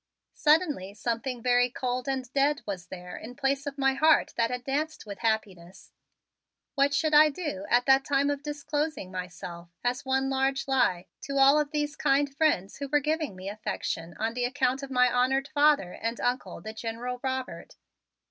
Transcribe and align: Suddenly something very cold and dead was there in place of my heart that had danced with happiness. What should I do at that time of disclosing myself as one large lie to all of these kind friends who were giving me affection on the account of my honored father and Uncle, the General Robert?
Suddenly 0.33 0.95
something 0.95 1.43
very 1.43 1.69
cold 1.69 2.09
and 2.09 2.27
dead 2.33 2.63
was 2.65 2.87
there 2.87 3.15
in 3.15 3.35
place 3.35 3.67
of 3.67 3.77
my 3.77 3.93
heart 3.93 4.33
that 4.35 4.49
had 4.49 4.63
danced 4.63 5.05
with 5.05 5.19
happiness. 5.19 5.91
What 6.73 6.91
should 6.95 7.13
I 7.13 7.29
do 7.29 7.67
at 7.69 7.85
that 7.85 8.03
time 8.03 8.31
of 8.31 8.41
disclosing 8.41 9.11
myself 9.11 9.69
as 9.83 10.03
one 10.03 10.27
large 10.27 10.67
lie 10.67 11.05
to 11.25 11.37
all 11.37 11.59
of 11.59 11.69
these 11.69 11.95
kind 11.95 12.35
friends 12.35 12.77
who 12.77 12.87
were 12.87 12.99
giving 12.99 13.35
me 13.35 13.47
affection 13.47 14.15
on 14.17 14.33
the 14.33 14.45
account 14.45 14.81
of 14.81 14.89
my 14.89 15.07
honored 15.07 15.49
father 15.49 15.91
and 15.93 16.19
Uncle, 16.19 16.61
the 16.61 16.73
General 16.73 17.19
Robert? 17.21 17.75